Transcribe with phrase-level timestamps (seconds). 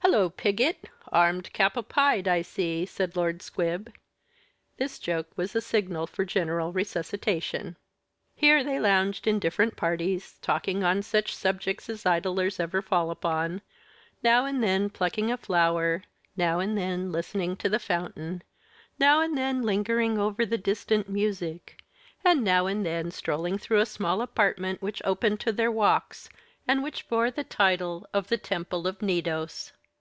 [0.00, 0.30] "Halloo!
[0.30, 3.92] Piggott, armed cap au pied, I see," said Lord Squib.
[4.78, 7.76] This joke was a signal for general resuscitation....
[8.34, 13.60] Here they lounged in different parties, 'talking on such subjects as idlers ever fall upon;
[14.22, 16.04] now and then plucking a flower
[16.38, 18.42] now and then listening to the fountain
[18.98, 21.82] now and then lingering over the distant music
[22.24, 26.30] and now and then strolling through a small apartment which opened to their walks,
[26.66, 29.72] and which bore the title of the Temple of Gnidus.